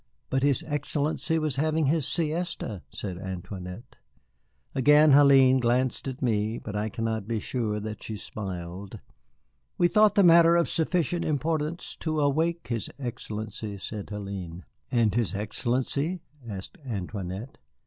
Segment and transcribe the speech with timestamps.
[0.31, 3.97] "But his Excellency was having his siesta!" said Antoinette.
[4.73, 8.97] Again Hélène glanced at me, but I cannot be sure that she smiled.
[9.77, 14.63] "We thought the matter of sufficient importance to awake his Excellency," said Hélène.
[14.89, 17.59] "And his Excellency?" asked Antoinette.